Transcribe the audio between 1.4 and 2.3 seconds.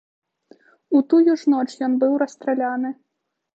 ж ноч ён быў